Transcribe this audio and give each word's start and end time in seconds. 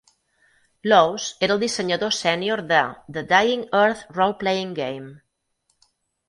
Laws 0.91 1.27
era 1.47 1.53
el 1.57 1.61
dissenyador 1.63 2.15
sènior 2.19 2.63
de 2.71 2.79
"The 3.19 3.23
Dying 3.33 3.67
Earth 3.83 4.03
Roleplaying 4.17 4.73
Game". 4.81 5.13